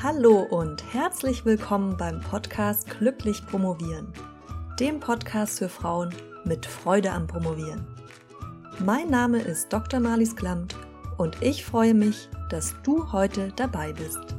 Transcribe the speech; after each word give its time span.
Hallo 0.00 0.42
und 0.42 0.94
herzlich 0.94 1.44
willkommen 1.44 1.96
beim 1.96 2.20
Podcast 2.20 2.88
Glücklich 2.88 3.44
Promovieren, 3.44 4.12
dem 4.78 5.00
Podcast 5.00 5.58
für 5.58 5.68
Frauen 5.68 6.14
mit 6.44 6.66
Freude 6.66 7.10
am 7.10 7.26
Promovieren. 7.26 7.84
Mein 8.78 9.10
Name 9.10 9.40
ist 9.40 9.72
Dr. 9.72 9.98
Marlies 9.98 10.36
Klamt 10.36 10.76
und 11.16 11.42
ich 11.42 11.64
freue 11.64 11.94
mich, 11.94 12.30
dass 12.48 12.80
du 12.84 13.10
heute 13.10 13.50
dabei 13.56 13.92
bist. 13.92 14.36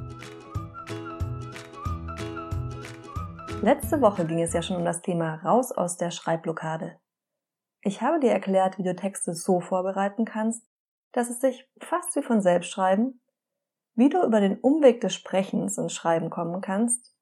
Letzte 3.61 3.99
Woche 3.99 4.25
ging 4.25 4.41
es 4.41 4.53
ja 4.53 4.61
schon 4.61 4.77
um 4.77 4.85
das 4.85 5.01
Thema 5.01 5.41
Raus 5.43 5.73
aus 5.73 5.97
der 5.97 6.11
Schreibblockade. 6.11 7.01
Ich 7.81 8.01
habe 8.01 8.21
dir 8.21 8.31
erklärt, 8.31 8.77
wie 8.77 8.83
du 8.83 8.95
Texte 8.95 9.33
so 9.33 9.59
vorbereiten 9.59 10.23
kannst, 10.23 10.63
dass 11.11 11.29
es 11.29 11.41
sich 11.41 11.67
fast 11.81 12.15
wie 12.15 12.23
von 12.23 12.39
selbst 12.39 12.71
schreiben 12.71 13.19
wie 13.99 14.07
du 14.07 14.23
über 14.23 14.39
den 14.39 14.57
Umweg 14.57 15.01
des 15.01 15.13
Sprechens 15.13 15.77
ins 15.77 15.91
Schreiben 15.91 16.29
kommen 16.29 16.61
kannst, 16.61 17.13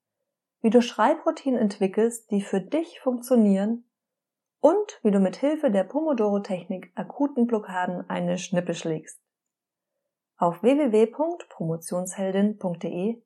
wie 0.61 0.69
du 0.69 0.83
Schreibroutinen 0.83 1.59
entwickelst, 1.59 2.29
die 2.29 2.41
für 2.41 2.61
dich 2.61 2.99
funktionieren 2.99 3.89
und 4.59 4.99
wie 5.01 5.09
du 5.09 5.19
mit 5.19 5.37
Hilfe 5.37 5.71
der 5.71 5.85
Pomodoro-Technik 5.85 6.91
akuten 6.93 7.47
Blockaden 7.47 8.07
eine 8.11 8.37
Schnippe 8.37 8.75
schlägst. 8.75 9.19
Auf 10.37 10.61
www.promotionsheldin.de 10.61 13.23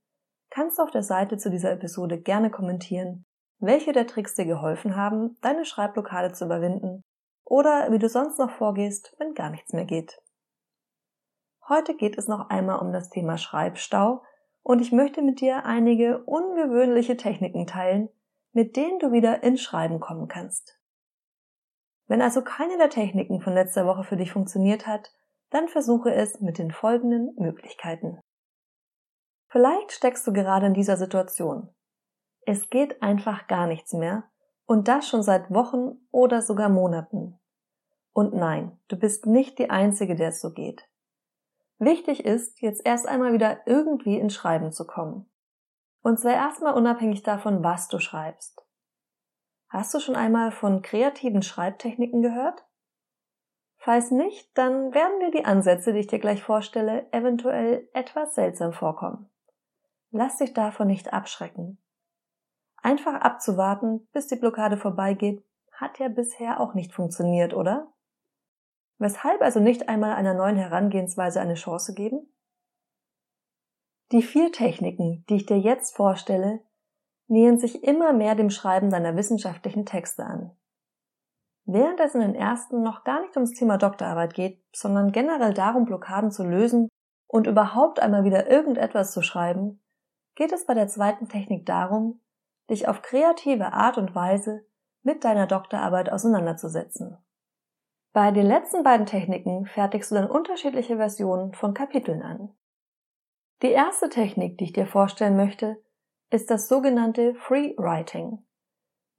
kannst 0.50 0.80
du 0.80 0.84
auf 0.84 0.92
der 0.92 1.04
Seite 1.04 1.36
zu 1.36 1.52
dieser 1.52 1.74
Episode 1.74 2.22
gerne 2.22 2.52
kommentieren, 2.52 3.26
welche 3.60 3.92
der 3.92 4.08
Tricks 4.08 4.36
dir 4.36 4.46
geholfen 4.46 4.96
haben, 4.96 5.36
deine 5.42 5.66
Schreibblockade 5.66 6.32
zu 6.32 6.46
überwinden 6.46 7.04
oder 7.44 7.92
wie 7.92 8.00
du 8.00 8.08
sonst 8.08 8.40
noch 8.40 8.52
vorgehst, 8.52 9.14
wenn 9.20 9.34
gar 9.34 9.50
nichts 9.50 9.74
mehr 9.74 9.84
geht. 9.84 10.22
Heute 11.72 11.96
geht 11.96 12.18
es 12.18 12.28
noch 12.28 12.50
einmal 12.50 12.80
um 12.80 12.92
das 12.92 13.10
Thema 13.10 13.38
Schreibstau 13.38 14.24
und 14.62 14.82
ich 14.82 14.92
möchte 14.92 15.22
mit 15.22 15.40
dir 15.40 15.64
einige 15.64 16.22
ungewöhnliche 16.26 17.16
Techniken 17.16 17.66
teilen, 17.66 18.10
mit 18.52 18.76
denen 18.76 19.00
du 19.00 19.14
wieder 19.14 19.42
ins 19.42 19.62
Schreiben 19.62 20.02
kommen 20.02 20.28
kannst. 20.28 20.82
Wenn 22.08 22.22
also 22.22 22.42
keine 22.42 22.78
der 22.78 22.90
Techniken 22.90 23.40
von 23.40 23.54
letzter 23.54 23.86
Woche 23.86 24.04
für 24.04 24.18
dich 24.18 24.34
funktioniert 24.34 24.86
hat, 24.86 25.14
dann 25.50 25.70
versuche 25.70 26.14
es 26.14 26.42
mit 26.42 26.58
den 26.58 26.72
folgenden 26.72 27.34
Möglichkeiten. 27.38 28.20
Vielleicht 29.48 29.94
steckst 29.94 30.28
du 30.28 30.34
gerade 30.34 30.66
in 30.66 30.74
dieser 30.74 30.98
Situation. 30.98 31.74
Es 32.46 32.70
geht 32.70 33.02
einfach 33.02 33.48
gar 33.48 33.68
nichts 33.68 33.94
mehr 33.94 34.26
und 34.66 34.90
das 34.90 35.08
schon 35.08 35.24
seit 35.24 35.50
Wochen 35.52 36.06
oder 36.12 36.42
sogar 36.42 36.68
Monaten. 36.68 37.40
Und 38.12 38.34
nein, 38.34 38.78
du 38.90 38.98
bist 38.98 39.26
nicht 39.26 39.58
die 39.58 39.70
Einzige, 39.70 40.16
der 40.16 40.30
es 40.30 40.42
so 40.42 40.52
geht. 40.52 40.91
Wichtig 41.82 42.26
ist, 42.26 42.62
jetzt 42.62 42.86
erst 42.86 43.08
einmal 43.08 43.34
wieder 43.34 43.66
irgendwie 43.66 44.20
ins 44.20 44.36
Schreiben 44.36 44.72
zu 44.72 44.86
kommen. 44.86 45.26
Und 46.04 46.20
zwar 46.20 46.34
erstmal 46.34 46.76
unabhängig 46.76 47.24
davon, 47.24 47.64
was 47.64 47.88
du 47.88 47.98
schreibst. 47.98 48.64
Hast 49.68 49.92
du 49.96 50.00
schon 50.00 50.16
einmal 50.16 50.52
von 50.52 50.84
kreativen 50.84 51.42
Schreibtechniken 51.42 52.22
gehört? 52.22 52.64
Falls 53.78 54.12
nicht, 54.12 54.56
dann 54.56 54.94
werden 54.94 55.22
dir 55.22 55.32
die 55.32 55.46
Ansätze, 55.46 55.92
die 55.92 56.02
ich 56.02 56.08
dir 56.08 56.20
gleich 56.20 56.44
vorstelle, 56.44 57.12
eventuell 57.12 57.90
etwas 57.94 58.36
seltsam 58.36 58.74
vorkommen. 58.74 59.32
Lass 60.12 60.38
dich 60.38 60.54
davon 60.54 60.86
nicht 60.86 61.12
abschrecken. 61.14 61.82
Einfach 62.84 63.16
abzuwarten, 63.22 64.08
bis 64.14 64.28
die 64.28 64.36
Blockade 64.36 64.78
vorbeigeht, 64.78 65.44
hat 65.72 65.98
ja 65.98 66.10
bisher 66.10 66.60
auch 66.60 66.76
nicht 66.76 66.94
funktioniert, 66.94 67.56
oder? 67.56 67.92
Weshalb 69.02 69.42
also 69.42 69.60
nicht 69.60 69.90
einmal 69.90 70.14
einer 70.14 70.36
neuen 70.36 70.58
Herangehensweise 70.58 71.42
eine 71.42 71.56
Chance 71.56 71.96
geben? 71.96 72.32
Die 74.12 74.22
vier 74.22 74.52
Techniken, 74.52 75.26
die 75.28 75.38
ich 75.38 75.48
dir 75.48 75.58
jetzt 75.58 75.96
vorstelle, 75.96 76.60
nähern 77.26 77.58
sich 77.58 77.84
immer 77.84 78.14
mehr 78.14 78.36
dem 78.36 78.52
Schreiben 78.52 78.92
deiner 78.92 79.16
wissenschaftlichen 79.16 79.88
Texte 79.88 80.24
an. 80.24 80.56
Während 81.66 82.00
es 82.00 82.14
in 82.14 82.22
den 82.22 82.36
ersten 82.36 82.84
noch 82.84 83.04
gar 83.04 83.22
nicht 83.22 83.36
ums 83.36 83.54
Thema 83.54 83.80
Doktorarbeit 83.80 84.36
geht, 84.36 84.64
sondern 84.72 85.12
generell 85.12 85.56
darum, 85.56 85.86
Blockaden 85.86 86.30
zu 86.30 86.44
lösen 86.44 86.88
und 87.26 87.48
überhaupt 87.48 88.00
einmal 88.00 88.24
wieder 88.24 88.52
irgendetwas 88.52 89.14
zu 89.14 89.24
schreiben, 89.24 89.84
geht 90.36 90.52
es 90.52 90.68
bei 90.68 90.76
der 90.76 90.88
zweiten 90.88 91.28
Technik 91.28 91.66
darum, 91.66 92.22
dich 92.70 92.88
auf 92.88 93.02
kreative 93.02 93.74
Art 93.74 93.98
und 93.98 94.14
Weise 94.14 94.64
mit 95.02 95.24
deiner 95.24 95.48
Doktorarbeit 95.48 96.12
auseinanderzusetzen. 96.12 97.18
Bei 98.14 98.32
den 98.32 98.46
letzten 98.46 98.84
beiden 98.84 99.06
Techniken 99.06 99.66
fertigst 99.66 100.12
du 100.12 100.16
dann 100.16 100.30
unterschiedliche 100.30 100.98
Versionen 100.98 101.54
von 101.54 101.74
Kapiteln 101.74 102.22
an. 102.22 102.54
Die 103.62 103.72
erste 103.72 104.10
Technik, 104.10 104.58
die 104.58 104.66
ich 104.66 104.74
dir 104.74 104.86
vorstellen 104.86 105.38
möchte, 105.38 105.82
ist 106.30 106.52
das 106.52 106.68
sogenannte 106.68 107.36
Free 107.36 107.74
Writing. 107.78 108.46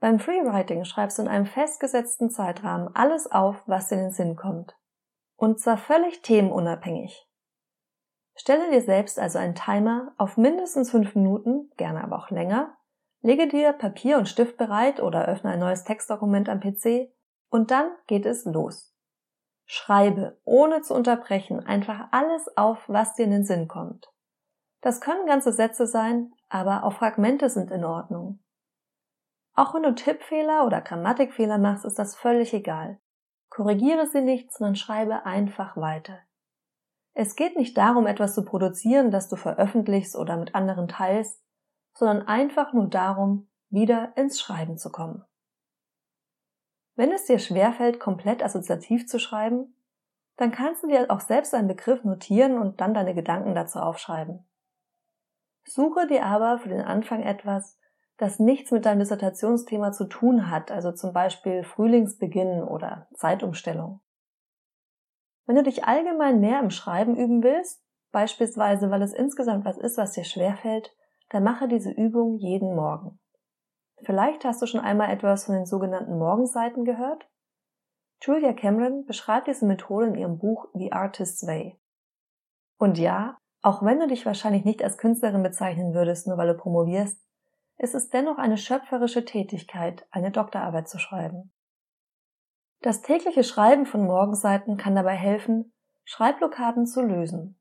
Beim 0.00 0.18
Free 0.18 0.44
Writing 0.44 0.84
schreibst 0.84 1.18
du 1.18 1.22
in 1.22 1.28
einem 1.28 1.46
festgesetzten 1.46 2.28
Zeitrahmen 2.28 2.94
alles 2.94 3.30
auf, 3.30 3.62
was 3.66 3.88
dir 3.88 3.94
in 3.94 4.00
den 4.02 4.10
Sinn 4.10 4.36
kommt. 4.36 4.76
Und 5.36 5.58
zwar 5.58 5.78
völlig 5.78 6.20
themenunabhängig. 6.20 7.26
Stelle 8.34 8.70
dir 8.70 8.82
selbst 8.82 9.18
also 9.18 9.38
einen 9.38 9.54
Timer 9.54 10.12
auf 10.18 10.36
mindestens 10.36 10.90
fünf 10.90 11.14
Minuten, 11.14 11.70
gerne 11.76 12.02
aber 12.02 12.16
auch 12.16 12.30
länger, 12.30 12.76
lege 13.20 13.48
dir 13.48 13.72
Papier 13.72 14.18
und 14.18 14.28
Stift 14.28 14.56
bereit 14.56 15.00
oder 15.00 15.26
öffne 15.28 15.52
ein 15.52 15.60
neues 15.60 15.84
Textdokument 15.84 16.48
am 16.48 16.60
PC 16.60 17.12
und 17.52 17.70
dann 17.70 17.90
geht 18.06 18.24
es 18.24 18.46
los. 18.46 18.94
Schreibe, 19.66 20.40
ohne 20.44 20.80
zu 20.80 20.94
unterbrechen, 20.94 21.60
einfach 21.60 22.08
alles 22.10 22.56
auf, 22.56 22.88
was 22.88 23.14
dir 23.14 23.24
in 23.24 23.30
den 23.30 23.44
Sinn 23.44 23.68
kommt. 23.68 24.10
Das 24.80 25.02
können 25.02 25.26
ganze 25.26 25.52
Sätze 25.52 25.86
sein, 25.86 26.32
aber 26.48 26.82
auch 26.82 26.94
Fragmente 26.94 27.50
sind 27.50 27.70
in 27.70 27.84
Ordnung. 27.84 28.42
Auch 29.54 29.74
wenn 29.74 29.82
du 29.82 29.94
Tippfehler 29.94 30.64
oder 30.64 30.80
Grammatikfehler 30.80 31.58
machst, 31.58 31.84
ist 31.84 31.98
das 31.98 32.16
völlig 32.16 32.54
egal. 32.54 32.98
Korrigiere 33.50 34.06
sie 34.06 34.22
nicht, 34.22 34.50
sondern 34.50 34.76
schreibe 34.76 35.26
einfach 35.26 35.76
weiter. 35.76 36.20
Es 37.12 37.36
geht 37.36 37.56
nicht 37.56 37.76
darum, 37.76 38.06
etwas 38.06 38.34
zu 38.34 38.46
produzieren, 38.46 39.10
das 39.10 39.28
du 39.28 39.36
veröffentlichst 39.36 40.16
oder 40.16 40.38
mit 40.38 40.54
anderen 40.54 40.88
teilst, 40.88 41.38
sondern 41.94 42.26
einfach 42.26 42.72
nur 42.72 42.88
darum, 42.88 43.50
wieder 43.68 44.16
ins 44.16 44.40
Schreiben 44.40 44.78
zu 44.78 44.90
kommen. 44.90 45.22
Wenn 46.94 47.12
es 47.12 47.24
dir 47.24 47.38
schwerfällt, 47.38 48.00
komplett 48.00 48.42
assoziativ 48.42 49.06
zu 49.06 49.18
schreiben, 49.18 49.74
dann 50.36 50.52
kannst 50.52 50.82
du 50.82 50.88
dir 50.88 51.10
auch 51.10 51.20
selbst 51.20 51.54
einen 51.54 51.68
Begriff 51.68 52.04
notieren 52.04 52.58
und 52.58 52.80
dann 52.80 52.94
deine 52.94 53.14
Gedanken 53.14 53.54
dazu 53.54 53.78
aufschreiben. 53.78 54.46
Suche 55.64 56.06
dir 56.06 56.26
aber 56.26 56.58
für 56.58 56.68
den 56.68 56.82
Anfang 56.82 57.22
etwas, 57.22 57.78
das 58.18 58.38
nichts 58.38 58.70
mit 58.70 58.84
deinem 58.84 59.00
Dissertationsthema 59.00 59.92
zu 59.92 60.04
tun 60.04 60.50
hat, 60.50 60.70
also 60.70 60.92
zum 60.92 61.12
Beispiel 61.12 61.64
Frühlingsbeginn 61.64 62.62
oder 62.62 63.08
Zeitumstellung. 63.14 64.00
Wenn 65.46 65.56
du 65.56 65.62
dich 65.62 65.84
allgemein 65.84 66.40
mehr 66.40 66.60
im 66.60 66.70
Schreiben 66.70 67.16
üben 67.16 67.42
willst, 67.42 67.82
beispielsweise 68.10 68.90
weil 68.90 69.02
es 69.02 69.12
insgesamt 69.12 69.64
was 69.64 69.78
ist, 69.78 69.96
was 69.98 70.12
dir 70.12 70.24
schwerfällt, 70.24 70.94
dann 71.30 71.42
mache 71.42 71.66
diese 71.66 71.90
Übung 71.90 72.36
jeden 72.36 72.74
Morgen. 72.74 73.18
Vielleicht 74.04 74.44
hast 74.44 74.60
du 74.60 74.66
schon 74.66 74.80
einmal 74.80 75.10
etwas 75.10 75.46
von 75.46 75.54
den 75.54 75.66
sogenannten 75.66 76.18
Morgenseiten 76.18 76.84
gehört? 76.84 77.28
Julia 78.20 78.52
Cameron 78.52 79.04
beschreibt 79.04 79.46
diese 79.46 79.66
Methode 79.66 80.06
in 80.06 80.14
ihrem 80.14 80.38
Buch 80.38 80.68
The 80.74 80.92
Artist's 80.92 81.46
Way. 81.46 81.78
Und 82.78 82.98
ja, 82.98 83.38
auch 83.62 83.82
wenn 83.82 84.00
du 84.00 84.08
dich 84.08 84.26
wahrscheinlich 84.26 84.64
nicht 84.64 84.82
als 84.82 84.98
Künstlerin 84.98 85.42
bezeichnen 85.42 85.94
würdest, 85.94 86.26
nur 86.26 86.36
weil 86.36 86.48
du 86.48 86.56
promovierst, 86.56 87.20
ist 87.78 87.94
es 87.94 88.10
dennoch 88.10 88.38
eine 88.38 88.56
schöpferische 88.56 89.24
Tätigkeit, 89.24 90.06
eine 90.10 90.30
Doktorarbeit 90.30 90.88
zu 90.88 90.98
schreiben. 90.98 91.52
Das 92.80 93.02
tägliche 93.02 93.44
Schreiben 93.44 93.86
von 93.86 94.04
Morgenseiten 94.04 94.76
kann 94.76 94.96
dabei 94.96 95.14
helfen, 95.14 95.72
Schreibblockaden 96.04 96.86
zu 96.86 97.00
lösen. 97.00 97.60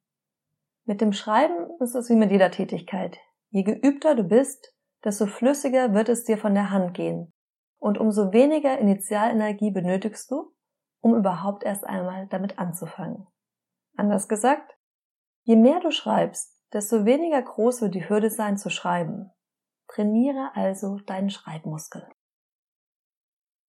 Mit 0.86 1.02
dem 1.02 1.14
Schreiben 1.14 1.70
ist 1.80 1.96
es 1.96 2.10
wie 2.10 2.16
mit 2.16 2.32
jeder 2.32 2.50
Tätigkeit. 2.50 3.20
Je 3.50 3.62
geübter 3.62 4.16
du 4.16 4.24
bist, 4.24 4.74
desto 5.04 5.26
flüssiger 5.26 5.94
wird 5.94 6.10
es 6.10 6.24
dir 6.24 6.38
von 6.38 6.54
der 6.54 6.70
Hand 6.72 6.94
gehen 6.94 7.34
und 7.80 7.98
umso 7.98 8.32
weniger 8.32 8.78
Initialenergie 8.78 9.72
benötigst 9.72 10.30
du, 10.30 10.54
um 11.02 11.16
überhaupt 11.16 11.64
erst 11.64 11.84
einmal 11.84 12.28
damit 12.28 12.60
anzufangen. 12.60 13.28
Anders 13.98 14.28
gesagt, 14.28 14.78
je 15.44 15.56
mehr 15.56 15.80
du 15.80 15.92
schreibst, 15.92 16.56
desto 16.74 17.06
weniger 17.06 17.42
groß 17.42 17.82
wird 17.82 17.96
die 17.96 18.08
Hürde 18.08 18.30
sein 18.30 18.58
zu 18.58 18.70
schreiben. 18.70 19.32
Trainiere 19.88 20.52
also 20.54 21.00
deinen 21.00 21.30
Schreibmuskel. 21.30 22.08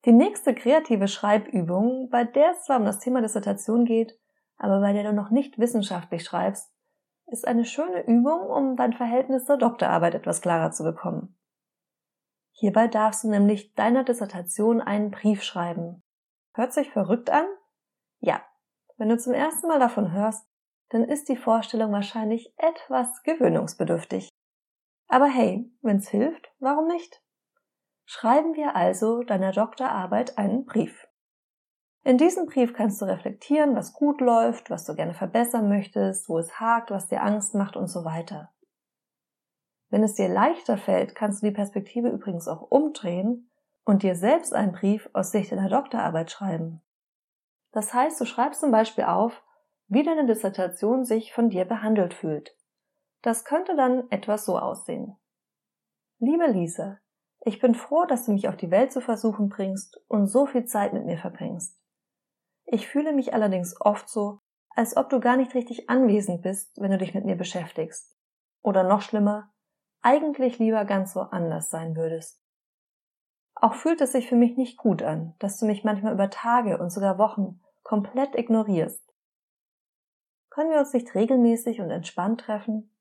Die 0.05 0.12
nächste 0.12 0.55
kreative 0.55 1.08
Schreibübung, 1.08 2.08
bei 2.11 2.25
der 2.25 2.52
es 2.52 2.64
zwar 2.64 2.78
um 2.78 2.85
das 2.85 2.99
Thema 2.99 3.23
Dissertation 3.23 3.85
geht, 3.85 4.19
aber 4.56 4.81
bei 4.81 4.93
der 4.93 5.05
du 5.05 5.12
noch 5.12 5.31
nicht 5.31 5.58
wissenschaftlich 5.58 6.25
schreibst, 6.25 6.72
ist 7.32 7.46
eine 7.46 7.64
schöne 7.64 8.06
Übung, 8.06 8.46
um 8.46 8.76
dein 8.76 8.93
Verhältnis 8.93 9.46
zur 9.46 9.56
Doktorarbeit 9.58 10.14
etwas 10.14 10.40
klarer 10.40 10.70
zu 10.70 10.84
bekommen. 10.84 11.37
Hierbei 12.52 12.87
darfst 12.87 13.25
du 13.25 13.29
nämlich 13.29 13.75
deiner 13.75 14.05
Dissertation 14.05 14.81
einen 14.81 15.11
Brief 15.11 15.43
schreiben. 15.43 16.02
Hört 16.55 16.73
sich 16.73 16.90
verrückt 16.90 17.31
an? 17.31 17.46
Ja. 18.20 18.43
Wenn 18.99 19.08
du 19.08 19.19
zum 19.19 19.32
ersten 19.32 19.67
Mal 19.67 19.81
davon 19.81 20.12
hörst, 20.12 20.46
dann 20.90 21.05
ist 21.05 21.29
die 21.29 21.37
Vorstellung 21.37 21.93
wahrscheinlich 21.93 22.55
etwas 22.58 23.23
gewöhnungsbedürftig. 23.23 24.28
Aber 25.08 25.26
hey, 25.26 25.70
wenn's 25.81 26.08
hilft, 26.08 26.52
warum 26.58 26.87
nicht? 26.87 27.23
Schreiben 28.05 28.55
wir 28.55 28.76
also 28.76 29.23
deiner 29.23 29.52
Doktorarbeit 29.52 30.38
einen 30.38 30.67
Brief. 30.67 31.08
In 32.04 32.19
diesem 32.19 32.46
Brief 32.46 32.75
kannst 32.75 33.00
du 33.00 33.04
reflektieren, 33.04 33.76
was 33.76 33.93
gut 33.93 34.20
läuft, 34.20 34.70
was 34.70 34.84
du 34.84 34.94
gerne 34.94 35.14
verbessern 35.14 35.69
möchtest, 35.69 36.28
wo 36.28 36.38
es 36.38 36.58
hakt, 36.58 36.90
was 36.90 37.06
dir 37.06 37.22
Angst 37.22 37.54
macht 37.54 37.76
und 37.76 37.87
so 37.87 38.04
weiter. 38.04 38.52
Wenn 39.88 40.02
es 40.02 40.14
dir 40.14 40.28
leichter 40.28 40.78
fällt, 40.78 41.14
kannst 41.14 41.43
du 41.43 41.46
die 41.46 41.54
Perspektive 41.54 42.08
übrigens 42.08 42.49
auch 42.49 42.62
umdrehen 42.62 43.50
und 43.84 44.02
dir 44.02 44.16
selbst 44.16 44.52
einen 44.52 44.72
Brief 44.72 45.08
aus 45.12 45.31
Sicht 45.31 45.52
deiner 45.52 45.69
Doktorarbeit 45.69 46.31
schreiben. 46.31 46.82
Das 47.70 47.94
heißt, 47.94 48.20
du 48.20 48.25
schreibst 48.25 48.60
zum 48.60 48.72
Beispiel 48.72 49.04
auf, 49.04 49.43
wie 49.87 50.02
deine 50.02 50.26
Dissertation 50.26 51.04
sich 51.04 51.32
von 51.32 51.50
dir 51.50 51.66
behandelt 51.66 52.14
fühlt. 52.14 52.56
Das 53.20 53.44
könnte 53.44 53.76
dann 53.76 54.10
etwas 54.10 54.44
so 54.44 54.58
aussehen. 54.58 55.16
Liebe 56.19 56.46
Lisa, 56.46 56.99
ich 57.44 57.60
bin 57.60 57.75
froh, 57.75 58.06
dass 58.06 58.25
du 58.25 58.32
mich 58.32 58.49
auf 58.49 58.56
die 58.56 58.70
Welt 58.70 58.93
zu 58.93 59.00
versuchen 59.00 59.49
bringst 59.49 60.00
und 60.08 60.26
so 60.26 60.46
viel 60.46 60.64
Zeit 60.64 60.93
mit 60.93 61.04
mir 61.04 61.19
verbringst. 61.19 61.81
Ich 62.73 62.89
fühle 62.89 63.13
mich 63.13 63.35
allerdings 63.35 63.79
oft 63.83 64.09
so, 64.09 64.39
als 64.71 64.97
ob 64.97 65.11
du 65.11 65.21
gar 65.21 65.37
nicht 65.37 65.55
richtig 65.55 65.91
anwesend 65.91 66.41
bist, 66.41 66.81
wenn 66.81 66.91
du 66.91 66.97
dich 66.97 67.13
mit 67.13 67.27
mir 67.27 67.37
beschäftigst. 67.37 68.17
Oder 68.63 68.83
noch 68.83 69.03
schlimmer, 69.03 69.53
eigentlich 70.01 70.59
lieber 70.59 70.87
ganz 70.87 71.15
woanders 71.15 71.69
sein 71.69 71.97
würdest. 71.97 72.43
Auch 73.55 73.75
fühlt 73.75 74.01
es 74.01 74.13
sich 74.13 74.27
für 74.27 74.37
mich 74.37 74.57
nicht 74.57 74.79
gut 74.79 75.03
an, 75.03 75.35
dass 75.39 75.59
du 75.59 75.67
mich 75.67 75.85
manchmal 75.85 76.15
über 76.15 76.31
Tage 76.31 76.79
und 76.79 76.89
sogar 76.89 77.19
Wochen 77.19 77.61
komplett 77.83 78.35
ignorierst. 78.35 79.05
Können 80.49 80.71
wir 80.71 80.79
uns 80.79 80.95
nicht 80.95 81.15
regelmäßig 81.15 81.83
und 81.83 81.91
entspannt 81.91 82.41
treffen? 82.41 82.97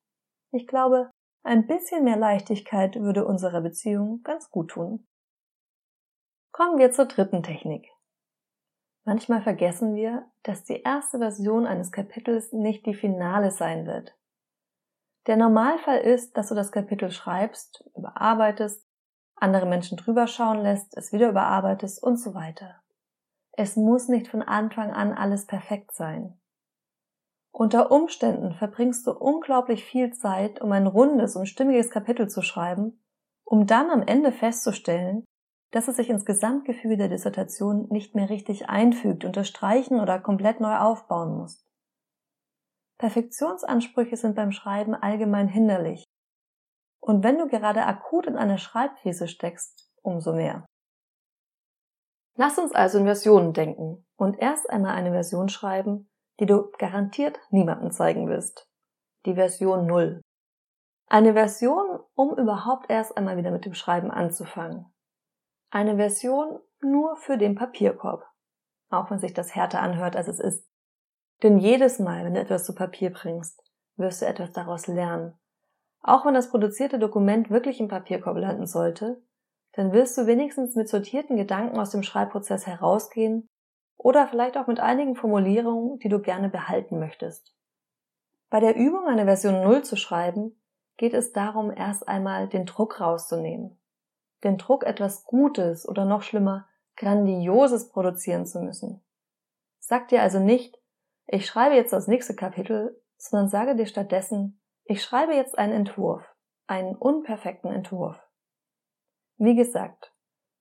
Ich 0.52 0.68
glaube, 0.68 1.12
ein 1.44 1.66
bisschen 1.66 2.04
mehr 2.04 2.18
Leichtigkeit 2.18 2.98
würde 2.98 3.26
unserer 3.26 3.62
Beziehung 3.62 4.22
ganz 4.24 4.50
gut 4.50 4.72
tun. 4.72 5.08
Kommen 6.52 6.78
wir 6.78 6.92
zur 6.92 7.06
dritten 7.06 7.42
Technik. 7.42 7.91
Manchmal 9.04 9.42
vergessen 9.42 9.96
wir, 9.96 10.30
dass 10.44 10.64
die 10.64 10.82
erste 10.82 11.18
Version 11.18 11.66
eines 11.66 11.92
Kapitels 11.92 12.54
nicht 12.54 12.86
die 12.86 12.94
Finale 12.94 13.52
sein 13.52 13.88
wird. 13.88 14.16
Der 15.28 15.38
Normalfall 15.38 16.00
ist, 16.00 16.38
dass 16.38 16.50
du 16.50 16.56
das 16.56 16.72
Kapitel 16.72 17.12
schreibst, 17.12 17.84
überarbeitest, 17.96 18.86
andere 19.36 19.66
Menschen 19.66 19.98
drüber 19.98 20.28
schauen 20.28 20.62
lässt, 20.62 20.96
es 20.96 21.12
wieder 21.12 21.30
überarbeitest 21.30 22.02
und 22.02 22.18
so 22.18 22.36
weiter. 22.36 22.82
Es 23.54 23.76
muss 23.76 24.08
nicht 24.08 24.28
von 24.28 24.42
Anfang 24.42 24.92
an 24.92 25.14
alles 25.14 25.46
perfekt 25.46 25.94
sein. 25.94 26.40
Unter 27.52 27.92
Umständen 27.92 28.54
verbringst 28.54 29.06
du 29.06 29.12
unglaublich 29.12 29.84
viel 29.84 30.14
Zeit, 30.14 30.62
um 30.62 30.72
ein 30.72 30.88
rundes 30.88 31.36
und 31.36 31.48
stimmiges 31.48 31.90
Kapitel 31.90 32.30
zu 32.30 32.42
schreiben, 32.42 33.04
um 33.44 33.68
dann 33.68 33.90
am 33.90 34.02
Ende 34.02 34.32
festzustellen, 34.32 35.26
dass 35.72 35.88
es 35.88 35.96
sich 35.96 36.10
ins 36.10 36.26
Gesamtgefüge 36.26 36.98
der 36.98 37.08
Dissertation 37.08 37.88
nicht 37.90 38.14
mehr 38.14 38.30
richtig 38.30 38.70
einfügt, 38.70 39.26
unterstreichen 39.26 40.00
oder 40.00 40.20
komplett 40.20 40.60
neu 40.60 40.76
aufbauen 40.78 41.38
muss. 41.38 41.66
Perfektionsansprüche 42.98 44.18
sind 44.18 44.36
beim 44.36 44.52
Schreiben 44.52 44.94
allgemein 44.94 45.48
hinderlich. 45.48 46.04
Und 47.00 47.24
wenn 47.24 47.40
du 47.40 47.48
gerade 47.48 47.86
akut 47.86 48.28
in 48.28 48.38
einer 48.38 48.60
Schreibkrise 48.60 49.28
steckst, 49.28 49.90
umso 50.04 50.34
mehr. 50.34 50.66
Lass 52.36 52.60
uns 52.60 52.74
also 52.74 53.00
in 53.00 53.06
Versionen 53.06 53.54
denken 53.54 54.06
und 54.18 54.38
erst 54.40 54.70
einmal 54.70 54.94
eine 54.94 55.12
Version 55.12 55.50
schreiben, 55.50 56.10
die 56.40 56.46
du 56.46 56.70
garantiert 56.78 57.40
niemandem 57.50 57.92
zeigen 57.92 58.28
wirst. 58.28 58.68
Die 59.26 59.36
Version 59.36 59.86
0. 59.88 60.22
Eine 61.08 61.34
Version, 61.34 62.00
um 62.14 62.38
überhaupt 62.38 62.90
erst 62.90 63.18
einmal 63.18 63.38
wieder 63.38 63.52
mit 63.52 63.66
dem 63.66 63.74
Schreiben 63.74 64.12
anzufangen. 64.12 64.91
Eine 65.74 65.96
Version 65.96 66.60
nur 66.82 67.16
für 67.16 67.38
den 67.38 67.56
Papierkorb. 67.56 68.26
Auch 68.90 69.10
wenn 69.10 69.20
sich 69.20 69.34
das 69.34 69.56
härter 69.56 69.82
anhört, 69.82 70.18
als 70.18 70.28
es 70.28 70.42
ist. 70.42 70.68
Denn 71.44 71.58
jedes 71.58 71.98
Mal, 71.98 72.26
wenn 72.26 72.34
du 72.34 72.42
etwas 72.42 72.66
zu 72.66 72.76
Papier 72.76 73.10
bringst, 73.10 73.64
wirst 73.96 74.22
du 74.22 74.26
etwas 74.26 74.52
daraus 74.52 74.88
lernen. 74.88 75.34
Auch 76.02 76.26
wenn 76.26 76.34
das 76.34 76.50
produzierte 76.50 77.00
Dokument 77.00 77.50
wirklich 77.50 77.80
im 77.80 77.88
Papierkorb 77.88 78.36
landen 78.36 78.68
sollte, 78.68 79.24
dann 79.72 79.94
wirst 79.94 80.18
du 80.18 80.28
wenigstens 80.28 80.76
mit 80.76 80.90
sortierten 80.90 81.38
Gedanken 81.38 81.80
aus 81.80 81.92
dem 81.92 82.04
Schreibprozess 82.04 82.68
herausgehen 82.68 83.48
oder 83.96 84.28
vielleicht 84.28 84.58
auch 84.58 84.68
mit 84.68 84.82
einigen 84.82 85.16
Formulierungen, 85.16 86.00
die 86.00 86.10
du 86.10 86.20
gerne 86.20 86.50
behalten 86.50 87.00
möchtest. 87.00 87.56
Bei 88.50 88.60
der 88.60 88.76
Übung 88.76 89.08
eine 89.08 89.24
Version 89.24 89.64
0 89.64 89.84
zu 89.84 89.96
schreiben, 89.96 90.62
geht 90.98 91.14
es 91.14 91.32
darum, 91.32 91.72
erst 91.72 92.10
einmal 92.10 92.50
den 92.50 92.66
Druck 92.66 93.00
rauszunehmen. 93.00 93.81
Den 94.44 94.58
Druck, 94.58 94.84
etwas 94.84 95.24
Gutes 95.26 95.88
oder 95.88 96.06
noch 96.06 96.22
schlimmer, 96.22 96.68
Grandioses 96.96 97.90
produzieren 97.90 98.46
zu 98.46 98.62
müssen. 98.62 99.04
Sag 99.80 100.08
dir 100.10 100.22
also 100.22 100.40
nicht, 100.40 100.80
ich 101.28 101.46
schreibe 101.46 101.76
jetzt 101.76 101.94
das 101.94 102.08
nächste 102.08 102.36
Kapitel, 102.36 103.02
sondern 103.18 103.50
sage 103.50 103.76
dir 103.76 103.86
stattdessen, 103.86 104.62
ich 104.84 105.04
schreibe 105.04 105.34
jetzt 105.34 105.58
einen 105.58 105.74
Entwurf, 105.74 106.24
einen 106.68 106.96
unperfekten 106.96 107.72
Entwurf. 107.72 108.20
Wie 109.38 109.56
gesagt, 109.56 110.14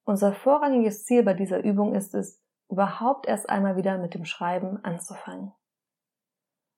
unser 0.04 0.32
vorrangiges 0.32 1.04
Ziel 1.04 1.22
bei 1.22 1.34
dieser 1.34 1.62
Übung 1.62 1.94
ist 1.94 2.14
es, 2.14 2.40
überhaupt 2.68 3.26
erst 3.26 3.48
einmal 3.48 3.76
wieder 3.76 3.98
mit 3.98 4.14
dem 4.14 4.24
Schreiben 4.24 4.82
anzufangen. 4.84 5.52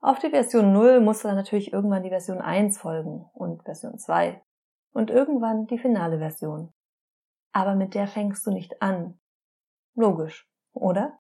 Auf 0.01 0.19
die 0.19 0.31
Version 0.31 0.73
0 0.73 1.01
muss 1.01 1.23
dann 1.23 1.37
natürlich 1.37 1.73
irgendwann 1.73 2.03
die 2.03 2.09
Version 2.09 2.41
1 2.41 2.79
folgen 2.79 3.31
und 3.35 3.63
Version 3.63 3.99
2 3.99 4.43
und 4.93 5.11
irgendwann 5.11 5.67
die 5.67 5.79
finale 5.79 6.19
Version. 6.19 6.73
Aber 7.53 7.75
mit 7.75 7.95
der 7.95 8.07
fängst 8.07 8.47
du 8.47 8.51
nicht 8.51 8.81
an. 8.83 9.19
Logisch, 9.95 10.49
oder? 10.73 11.19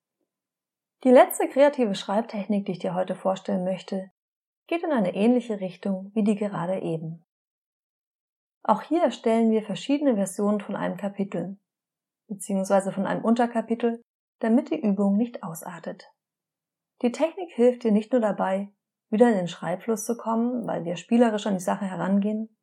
Die 1.04 1.10
letzte 1.10 1.48
kreative 1.48 1.94
Schreibtechnik, 1.94 2.66
die 2.66 2.72
ich 2.72 2.78
dir 2.78 2.94
heute 2.94 3.14
vorstellen 3.14 3.64
möchte, 3.64 4.10
geht 4.66 4.82
in 4.82 4.92
eine 4.92 5.14
ähnliche 5.14 5.60
Richtung 5.60 6.10
wie 6.14 6.24
die 6.24 6.36
gerade 6.36 6.80
eben. 6.80 7.24
Auch 8.62 8.82
hier 8.82 9.02
erstellen 9.02 9.50
wir 9.50 9.62
verschiedene 9.62 10.14
Versionen 10.14 10.60
von 10.60 10.76
einem 10.76 10.96
Kapitel, 10.96 11.58
beziehungsweise 12.28 12.92
von 12.92 13.06
einem 13.06 13.24
Unterkapitel 13.24 14.02
damit 14.42 14.70
die 14.70 14.80
Übung 14.80 15.16
nicht 15.16 15.42
ausartet. 15.42 16.10
Die 17.02 17.12
Technik 17.12 17.52
hilft 17.52 17.84
dir 17.84 17.92
nicht 17.92 18.12
nur 18.12 18.20
dabei, 18.20 18.72
wieder 19.08 19.28
in 19.28 19.36
den 19.36 19.48
Schreibfluss 19.48 20.04
zu 20.04 20.16
kommen, 20.16 20.66
weil 20.66 20.84
wir 20.84 20.96
spielerisch 20.96 21.46
an 21.46 21.54
die 21.54 21.60
Sache 21.60 21.84
herangehen, 21.84 22.56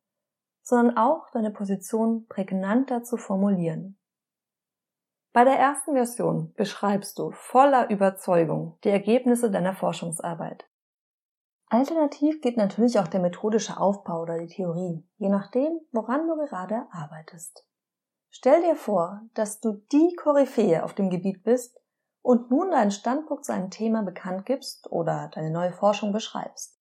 sondern 0.62 0.96
auch 0.96 1.30
deine 1.30 1.50
Position 1.50 2.26
prägnanter 2.26 3.02
zu 3.02 3.16
formulieren. 3.16 3.98
Bei 5.32 5.44
der 5.44 5.58
ersten 5.58 5.92
Version 5.94 6.52
beschreibst 6.54 7.18
du 7.18 7.30
voller 7.30 7.88
Überzeugung 7.90 8.78
die 8.82 8.88
Ergebnisse 8.88 9.50
deiner 9.50 9.74
Forschungsarbeit. 9.74 10.68
Alternativ 11.66 12.40
geht 12.40 12.56
natürlich 12.56 12.98
auch 12.98 13.06
der 13.06 13.20
methodische 13.20 13.78
Aufbau 13.78 14.22
oder 14.22 14.38
die 14.38 14.48
Theorie, 14.48 15.06
je 15.18 15.28
nachdem, 15.28 15.80
woran 15.92 16.26
du 16.26 16.34
gerade 16.36 16.86
arbeitest. 16.90 17.64
Stell 18.30 18.62
dir 18.62 18.74
vor, 18.74 19.22
dass 19.34 19.60
du 19.60 19.74
die 19.92 20.16
Koryphäe 20.16 20.82
auf 20.82 20.94
dem 20.94 21.10
Gebiet 21.10 21.44
bist 21.44 21.80
und 22.22 22.50
nun 22.50 22.72
deinen 22.72 22.90
Standpunkt 22.90 23.44
zu 23.44 23.52
einem 23.52 23.70
Thema 23.70 24.02
bekannt 24.02 24.46
gibst 24.46 24.90
oder 24.90 25.30
deine 25.32 25.50
neue 25.50 25.72
Forschung 25.72 26.12
beschreibst. 26.12 26.76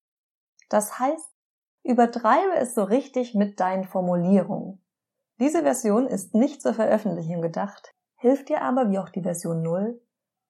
Das 0.70 0.98
heißt, 0.98 1.34
übertreibe 1.82 2.56
es 2.56 2.74
so 2.74 2.82
richtig 2.82 3.34
mit 3.34 3.60
deinen 3.60 3.84
Formulierungen. 3.84 4.82
Diese 5.40 5.62
Version 5.62 6.06
ist 6.06 6.34
nicht 6.34 6.60
zur 6.60 6.74
Veröffentlichung 6.74 7.40
gedacht, 7.40 7.94
hilft 8.16 8.48
dir 8.48 8.62
aber 8.62 8.90
wie 8.90 8.98
auch 8.98 9.08
die 9.08 9.22
Version 9.22 9.62
0, 9.62 10.00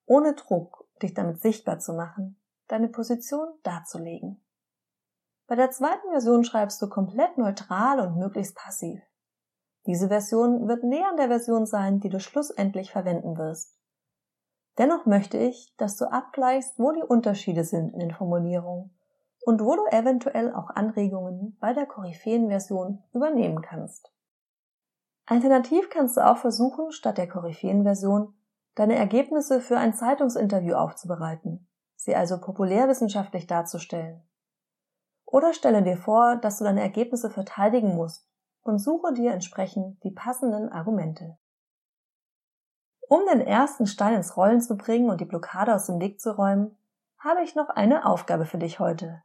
ohne 0.05 0.33
Druck, 0.33 0.87
dich 1.01 1.13
damit 1.13 1.39
sichtbar 1.41 1.79
zu 1.79 1.93
machen, 1.93 2.41
deine 2.67 2.89
Position 2.89 3.47
darzulegen. 3.63 4.43
Bei 5.47 5.55
der 5.55 5.71
zweiten 5.71 6.09
Version 6.09 6.43
schreibst 6.43 6.81
du 6.81 6.89
komplett 6.89 7.37
neutral 7.37 7.99
und 7.99 8.17
möglichst 8.17 8.55
passiv. 8.55 9.01
Diese 9.85 10.07
Version 10.07 10.67
wird 10.67 10.83
näher 10.83 11.09
an 11.09 11.17
der 11.17 11.27
Version 11.27 11.65
sein, 11.65 11.99
die 11.99 12.09
du 12.09 12.19
schlussendlich 12.19 12.91
verwenden 12.91 13.37
wirst. 13.37 13.79
Dennoch 14.77 15.05
möchte 15.05 15.37
ich, 15.37 15.75
dass 15.77 15.97
du 15.97 16.05
abgleichst, 16.05 16.77
wo 16.77 16.91
die 16.91 17.03
Unterschiede 17.03 17.63
sind 17.63 17.93
in 17.93 17.99
den 17.99 18.11
Formulierungen 18.11 18.98
und 19.41 19.61
wo 19.61 19.75
du 19.75 19.85
eventuell 19.87 20.53
auch 20.53 20.69
Anregungen 20.69 21.57
bei 21.59 21.73
der 21.73 21.85
Koryphäen-Version 21.85 23.03
übernehmen 23.13 23.61
kannst. 23.61 24.11
Alternativ 25.25 25.89
kannst 25.89 26.17
du 26.17 26.25
auch 26.25 26.37
versuchen, 26.37 26.91
statt 26.91 27.17
der 27.17 27.27
Koryphäen-Version 27.27 28.33
deine 28.75 28.95
Ergebnisse 28.95 29.61
für 29.61 29.77
ein 29.77 29.93
Zeitungsinterview 29.93 30.73
aufzubereiten, 30.73 31.67
sie 31.95 32.15
also 32.15 32.39
populärwissenschaftlich 32.39 33.45
darzustellen. 33.45 34.23
Oder 35.25 35.53
stelle 35.53 35.83
dir 35.83 35.97
vor, 35.97 36.37
dass 36.37 36.57
du 36.57 36.63
deine 36.63 36.81
Ergebnisse 36.81 37.29
verteidigen 37.29 37.95
musst 37.95 38.27
und 38.61 38.79
suche 38.79 39.13
dir 39.13 39.31
entsprechend 39.31 40.03
die 40.03 40.11
passenden 40.11 40.69
Argumente. 40.69 41.37
Um 43.07 43.25
den 43.25 43.41
ersten 43.41 43.85
Stein 43.85 44.15
ins 44.15 44.37
Rollen 44.37 44.61
zu 44.61 44.77
bringen 44.77 45.09
und 45.09 45.21
die 45.21 45.25
Blockade 45.25 45.73
aus 45.73 45.85
dem 45.85 45.99
Weg 45.99 46.19
zu 46.19 46.35
räumen, 46.35 46.77
habe 47.17 47.43
ich 47.43 47.55
noch 47.55 47.69
eine 47.69 48.05
Aufgabe 48.05 48.45
für 48.45 48.57
dich 48.57 48.79
heute. 48.79 49.21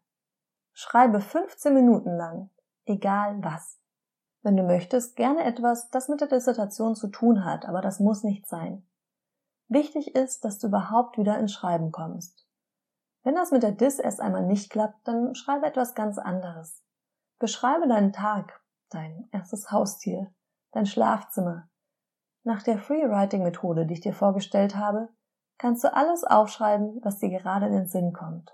Schreibe 0.76 1.20
15 1.20 1.72
Minuten 1.72 2.16
lang, 2.16 2.50
egal 2.84 3.42
was. 3.44 3.78
Wenn 4.42 4.56
du 4.56 4.64
möchtest, 4.64 5.14
gerne 5.14 5.44
etwas, 5.44 5.88
das 5.90 6.08
mit 6.08 6.20
der 6.20 6.26
Dissertation 6.26 6.96
zu 6.96 7.06
tun 7.06 7.44
hat, 7.44 7.64
aber 7.64 7.80
das 7.80 8.00
muss 8.00 8.24
nicht 8.24 8.48
sein. 8.48 8.84
Wichtig 9.68 10.16
ist, 10.16 10.44
dass 10.44 10.58
du 10.58 10.66
überhaupt 10.66 11.16
wieder 11.16 11.38
ins 11.38 11.52
Schreiben 11.52 11.92
kommst. 11.92 12.44
Wenn 13.22 13.36
das 13.36 13.52
mit 13.52 13.62
der 13.62 13.70
Dis 13.70 14.00
erst 14.00 14.20
einmal 14.20 14.44
nicht 14.44 14.68
klappt, 14.68 15.06
dann 15.06 15.36
schreibe 15.36 15.64
etwas 15.66 15.94
ganz 15.94 16.18
anderes. 16.18 16.82
Beschreibe 17.38 17.86
deinen 17.86 18.12
Tag, 18.12 18.60
dein 18.90 19.28
erstes 19.30 19.70
Haustier, 19.70 20.34
dein 20.72 20.86
Schlafzimmer. 20.86 21.68
Nach 22.42 22.64
der 22.64 22.78
Freewriting-Methode, 22.78 23.86
die 23.86 23.94
ich 23.94 24.00
dir 24.00 24.12
vorgestellt 24.12 24.74
habe, 24.74 25.08
kannst 25.56 25.84
du 25.84 25.94
alles 25.94 26.24
aufschreiben, 26.24 27.00
was 27.04 27.20
dir 27.20 27.30
gerade 27.30 27.66
in 27.66 27.72
den 27.72 27.86
Sinn 27.86 28.12
kommt. 28.12 28.50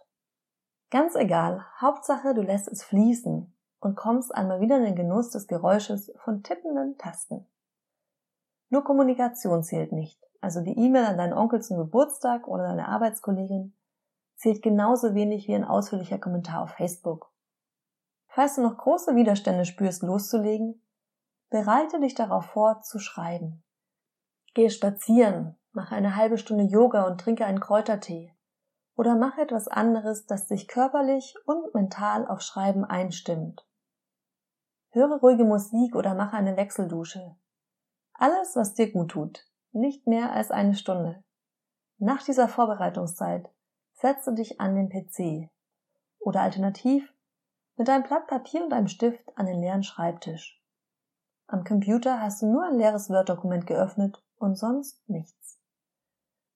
Ganz 0.91 1.15
egal, 1.15 1.65
Hauptsache 1.81 2.35
du 2.35 2.43
lässt 2.43 2.67
es 2.67 2.83
fließen 2.83 3.55
und 3.79 3.97
kommst 3.97 4.35
einmal 4.35 4.61
wieder 4.61 4.77
in 4.79 4.85
den 4.85 4.97
Genuss 4.97 5.31
des 5.31 5.47
Geräusches 5.47 6.13
von 6.25 6.43
tippenden 6.43 6.99
Tasten. 6.99 7.47
Nur 8.71 8.83
Kommunikation 8.83 9.63
zählt 9.63 9.93
nicht, 9.93 10.21
also 10.41 10.61
die 10.61 10.77
E-Mail 10.77 11.05
an 11.05 11.19
deinen 11.19 11.33
Onkel 11.33 11.63
zum 11.63 11.77
Geburtstag 11.77 12.49
oder 12.49 12.65
deine 12.65 12.89
Arbeitskollegin 12.89 13.77
zählt 14.35 14.63
genauso 14.63 15.15
wenig 15.15 15.47
wie 15.49 15.55
ein 15.55 15.65
ausführlicher 15.65 16.19
Kommentar 16.19 16.63
auf 16.63 16.71
Facebook. 16.71 17.31
Falls 18.27 18.57
du 18.57 18.63
noch 18.63 18.79
große 18.79 19.15
Widerstände 19.15 19.67
spürst, 19.67 20.03
loszulegen, 20.03 20.83
bereite 21.51 22.01
dich 22.01 22.15
darauf 22.15 22.47
vor, 22.47 22.81
zu 22.81 22.99
schreiben. 22.99 23.63
Gehe 24.55 24.71
spazieren, 24.71 25.57
mache 25.73 25.95
eine 25.95 26.17
halbe 26.17 26.39
Stunde 26.39 26.65
Yoga 26.65 27.07
und 27.07 27.21
trinke 27.21 27.45
einen 27.45 27.61
Kräutertee. 27.61 28.35
Oder 29.01 29.17
mache 29.17 29.41
etwas 29.41 29.67
anderes, 29.67 30.27
das 30.27 30.47
dich 30.47 30.69
körperlich 30.69 31.35
und 31.47 31.75
mental 31.75 32.29
auf 32.29 32.43
Schreiben 32.43 32.85
einstimmt. 32.85 33.67
Höre 34.91 35.21
ruhige 35.21 35.45
Musik 35.45 35.97
oder 35.97 36.15
mache 36.15 36.37
eine 36.37 36.59
Wechseldusche. 36.59 37.35
Alles, 38.13 38.57
was 38.57 38.75
dir 38.75 38.93
gut 38.93 39.13
tut. 39.13 39.49
Nicht 39.73 40.07
mehr 40.07 40.35
als 40.35 40.51
eine 40.51 40.75
Stunde. 40.75 41.25
Nach 41.97 42.23
dieser 42.23 42.47
Vorbereitungszeit 42.47 43.49
setze 43.95 44.35
dich 44.35 44.61
an 44.61 44.75
den 44.75 44.91
PC. 44.91 45.51
Oder 46.19 46.43
alternativ 46.43 47.11
mit 47.77 47.89
einem 47.89 48.05
Blatt 48.05 48.27
Papier 48.27 48.63
und 48.63 48.75
einem 48.75 48.89
Stift 48.89 49.25
an 49.35 49.47
den 49.47 49.63
leeren 49.63 49.83
Schreibtisch. 49.83 50.63
Am 51.47 51.65
Computer 51.65 52.21
hast 52.21 52.43
du 52.43 52.53
nur 52.53 52.67
ein 52.67 52.77
leeres 52.77 53.09
Word-Dokument 53.09 53.67
geöffnet 53.67 54.23
und 54.37 54.57
sonst 54.57 55.09
nichts. 55.09 55.40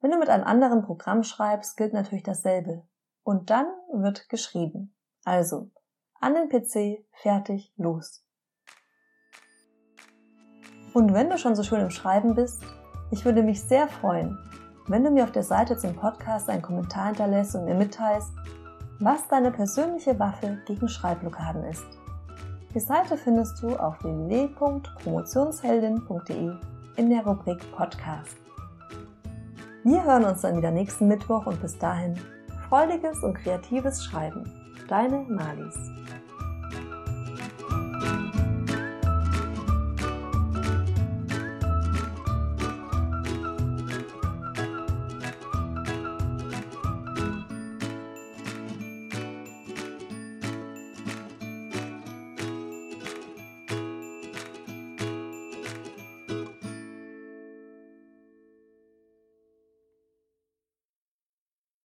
Wenn 0.04 0.10
du 0.10 0.18
mit 0.18 0.28
einem 0.28 0.44
anderen 0.44 0.82
Programm 0.82 1.22
schreibst, 1.22 1.78
gilt 1.78 1.94
natürlich 1.94 2.24
dasselbe. 2.24 2.82
Und 3.22 3.48
dann 3.48 3.64
wird 3.90 4.28
geschrieben. 4.28 4.94
Also, 5.24 5.70
an 6.20 6.34
den 6.34 6.50
PC, 6.50 7.06
fertig, 7.22 7.72
los. 7.78 8.22
Und 10.92 11.14
wenn 11.14 11.30
du 11.30 11.38
schon 11.38 11.56
so 11.56 11.62
schön 11.62 11.80
im 11.80 11.88
Schreiben 11.88 12.34
bist, 12.34 12.62
ich 13.12 13.24
würde 13.24 13.42
mich 13.42 13.62
sehr 13.62 13.88
freuen, 13.88 14.36
wenn 14.88 15.04
du 15.04 15.10
mir 15.10 15.24
auf 15.24 15.32
der 15.32 15.42
Seite 15.42 15.78
zum 15.78 15.96
Podcast 15.96 16.50
einen 16.50 16.60
Kommentar 16.60 17.06
hinterlässt 17.06 17.54
und 17.54 17.64
mir 17.64 17.74
mitteilst, 17.74 18.30
was 19.00 19.26
deine 19.28 19.52
persönliche 19.52 20.18
Waffe 20.18 20.58
gegen 20.66 20.86
Schreibblockaden 20.86 21.64
ist. 21.64 21.86
Die 22.74 22.80
Seite 22.80 23.16
findest 23.16 23.62
du 23.62 23.74
auf 23.74 24.04
www.promotionsheldin.de 24.04 26.52
in 26.96 27.08
der 27.08 27.26
Rubrik 27.26 27.72
Podcast. 27.72 28.43
Wir 29.86 30.02
hören 30.02 30.24
uns 30.24 30.40
dann 30.40 30.56
wieder 30.56 30.70
nächsten 30.70 31.08
Mittwoch 31.08 31.44
und 31.44 31.60
bis 31.60 31.76
dahin 31.76 32.18
freudiges 32.70 33.22
und 33.22 33.34
kreatives 33.34 34.02
Schreiben. 34.02 34.50
Deine 34.88 35.26
Malis. 35.28 35.76